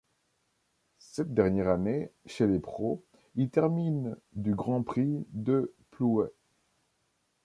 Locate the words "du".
4.33-4.55